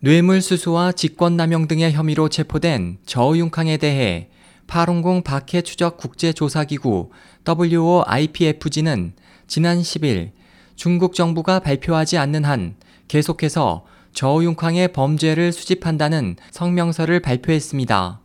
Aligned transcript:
뇌물수수와 0.00 0.92
직권남용 0.92 1.68
등의 1.68 1.92
혐의로 1.92 2.28
체포된 2.28 2.98
저우융캉에 3.06 3.78
대해 3.78 4.28
파룬궁 4.66 5.22
박해 5.22 5.62
추적 5.62 5.96
국제조사기구 5.96 7.10
WOIPFG는 7.48 9.14
지난 9.46 9.80
10일 9.80 10.32
중국 10.74 11.14
정부가 11.14 11.60
발표하지 11.60 12.18
않는 12.18 12.44
한 12.44 12.76
계속해서 13.08 13.86
저우융캉의 14.12 14.92
범죄를 14.92 15.50
수집한다는 15.50 16.36
성명서를 16.50 17.20
발표했습니다. 17.20 18.20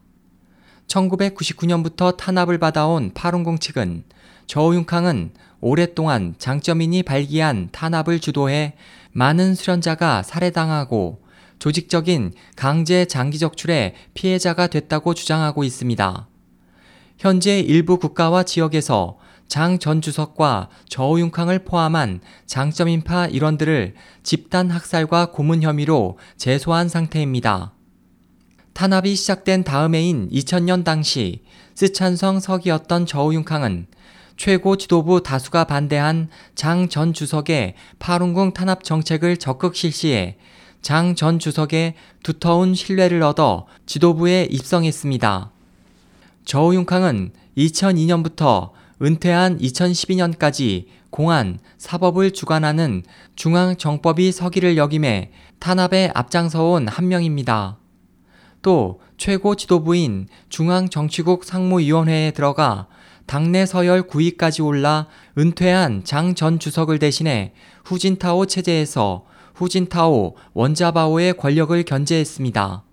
1999년부터 0.88 2.18
탄압을 2.18 2.58
받아온 2.58 3.12
파룬궁 3.14 3.60
측은 3.60 4.04
저우융캉은 4.46 5.32
오랫동안 5.62 6.36
장점인이 6.38 7.04
발기한 7.04 7.70
탄압을 7.72 8.20
주도해 8.20 8.74
많은 9.14 9.56
수련자가 9.56 10.24
살해당하고 10.24 11.21
조직적인 11.62 12.34
강제 12.55 13.05
장기 13.05 13.38
적 13.38 13.55
출의 13.55 13.94
피해자가 14.16 14.66
됐다고 14.66 15.13
주장하고 15.13 15.63
있습니다. 15.63 16.27
현재 17.20 17.59
일부 17.59 17.99
국가와 17.99 18.41
지역에서 18.41 19.20
장 19.48 19.77
전 19.77 20.02
주석과 20.02 20.70
저우융캉을 20.89 21.59
포함한 21.59 22.22
장점인파 22.48 23.27
일원들을 23.27 23.94
집단 24.23 24.72
학살과 24.72 25.27
고문 25.27 25.62
혐의로 25.62 26.17
제소한 26.36 26.89
상태입니다. 26.89 27.73
탄압이 28.73 29.14
시작된 29.14 29.64
다음 29.64 29.94
해인 29.94 30.30
2000년 30.31 30.84
당시 30.84 31.44
쓰촨성 31.75 32.39
서기였던 32.39 33.05
저우융캉은 33.05 33.86
최고 34.36 34.78
지도부 34.78 35.22
다수가 35.22 35.66
반대한 35.66 36.30
장 36.55 36.89
전 36.89 37.14
주석의 37.14 37.75
파룬궁 38.00 38.53
탄압 38.55 38.84
정책을 38.84 39.38
적극 39.38 39.75
실시해 39.75 40.38
장 40.81 41.16
전 41.16 41.40
주석의 41.40 41.94
두터운 42.23 42.73
신뢰를 42.73 43.22
얻어 43.23 43.67
지도부에 43.85 44.48
입성했습니다. 44.49 45.52
저우융캉은 46.45 47.31
2002년부터 47.58 48.72
은퇴한 49.02 49.59
2012년까지 49.59 50.86
공안, 51.09 51.59
사법을 51.78 52.31
주관하는 52.31 53.03
중앙정법위 53.36 54.31
서기를 54.31 54.78
역임해 54.78 55.31
탄압에 55.59 56.11
앞장서온 56.14 56.88
한 56.88 57.08
명입니다. 57.08 57.78
또 58.61 59.02
최고 59.17 59.56
지도부인 59.56 60.28
중앙정치국 60.50 61.44
상무위원회에 61.44 62.31
들어가 62.31 62.88
당내 63.25 63.66
서열 63.66 64.03
9위까지 64.03 64.66
올라 64.66 65.08
은퇴한 65.38 66.03
장 66.03 66.36
전 66.36 66.59
주석을 66.59 67.00
대신해 67.00 67.53
후진타오 67.86 68.45
체제에서 68.45 69.25
후진타오 69.55 70.35
원자바오의 70.53 71.38
권력을 71.38 71.81
견제했습니다. 71.83 72.83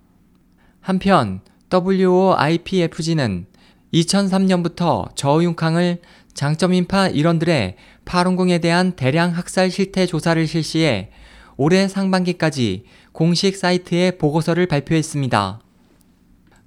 한편 0.80 1.40
WOIPFG는 1.72 3.46
2003년부터 3.92 5.14
저우융캉을 5.16 6.00
장점인파 6.34 7.08
일원들의 7.08 7.76
파룬궁에 8.04 8.58
대한 8.58 8.92
대량 8.92 9.30
학살 9.30 9.70
실태 9.70 10.06
조사를 10.06 10.46
실시해 10.46 11.10
올해 11.56 11.88
상반기까지 11.88 12.84
공식 13.12 13.56
사이트에 13.56 14.12
보고서를 14.12 14.66
발표했습니다. 14.66 15.60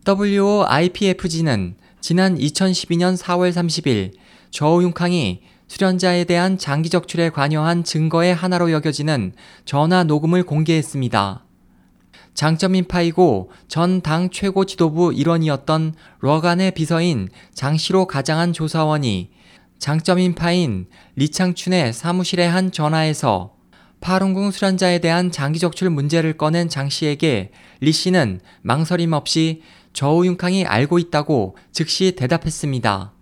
WOIPFG는 0.07 1.75
지난 2.01 2.37
2012년 2.37 3.17
4월 3.17 3.51
30일 3.51 4.11
저우융캉이 4.49 5.41
수련자에 5.71 6.25
대한 6.25 6.57
장기 6.57 6.89
적출에 6.89 7.29
관여한 7.29 7.85
증거의 7.85 8.35
하나로 8.35 8.73
여겨지는 8.73 9.31
전화 9.63 10.03
녹음을 10.03 10.43
공개했습니다. 10.43 11.45
장점인 12.33 12.89
파이고 12.89 13.51
전 13.69 14.01
당 14.01 14.29
최고 14.29 14.65
지도부 14.65 15.13
일원이었던 15.13 15.93
러간의 16.19 16.71
비서인 16.71 17.29
장시로 17.53 18.05
가장한 18.05 18.51
조사원이 18.51 19.31
장점인 19.79 20.35
파인 20.35 20.87
리창춘의 21.15 21.93
사무실에 21.93 22.45
한 22.45 22.73
전화에서 22.73 23.53
파룬궁 24.01 24.51
수련자에 24.51 24.99
대한 24.99 25.31
장기 25.31 25.59
적출 25.59 25.89
문제를 25.89 26.33
꺼낸 26.33 26.67
장 26.67 26.89
씨에게 26.89 27.51
리 27.79 27.91
씨는 27.93 28.41
망설임 28.61 29.13
없이 29.13 29.61
저우융캉이 29.93 30.65
알고 30.65 30.99
있다고 30.99 31.55
즉시 31.71 32.11
대답했습니다. 32.17 33.13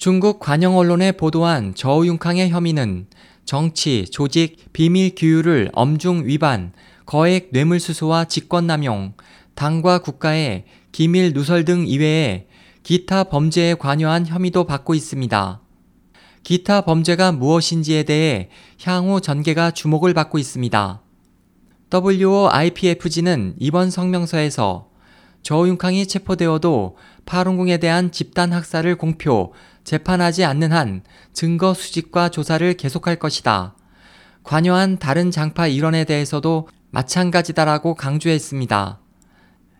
중국 0.00 0.40
관영 0.40 0.78
언론에 0.78 1.12
보도한 1.12 1.74
저우융캉의 1.74 2.48
혐의는 2.48 3.06
정치, 3.44 4.06
조직, 4.06 4.72
비밀 4.72 5.14
규율을 5.14 5.68
엄중 5.74 6.22
위반, 6.24 6.72
거액 7.04 7.50
뇌물수수와 7.52 8.24
직권남용, 8.24 9.12
당과 9.54 9.98
국가의 9.98 10.64
기밀 10.90 11.34
누설 11.34 11.66
등 11.66 11.86
이외에 11.86 12.46
기타 12.82 13.24
범죄에 13.24 13.74
관여한 13.74 14.26
혐의도 14.26 14.64
받고 14.64 14.94
있습니다. 14.94 15.60
기타 16.44 16.80
범죄가 16.80 17.32
무엇인지에 17.32 18.04
대해 18.04 18.48
향후 18.82 19.20
전개가 19.20 19.72
주목을 19.72 20.14
받고 20.14 20.38
있습니다. 20.38 21.02
WOIPFG는 21.92 23.56
이번 23.58 23.90
성명서에서 23.90 24.89
저우융캉이 25.42 26.06
체포되어도 26.06 26.96
파룬궁에 27.26 27.78
대한 27.78 28.12
집단 28.12 28.52
학살을 28.52 28.96
공표, 28.96 29.52
재판하지 29.84 30.44
않는 30.44 30.72
한 30.72 31.02
증거 31.32 31.74
수집과 31.74 32.28
조사를 32.28 32.74
계속할 32.74 33.16
것이다. 33.16 33.74
관여한 34.42 34.98
다른 34.98 35.30
장파 35.30 35.66
일원에 35.66 36.04
대해서도 36.04 36.68
마찬가지다라고 36.90 37.94
강조했습니다. 37.94 39.00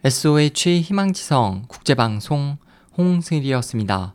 SOH 0.04 0.80
희망지성 0.80 1.64
국제방송 1.68 2.56
홍승일이었습니다. 2.96 4.14